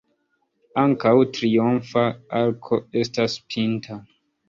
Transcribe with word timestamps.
Ankaŭ 0.83 1.11
triumfa 1.37 2.07
arko 2.43 2.83
estas 3.07 3.41
pinta. 3.53 4.05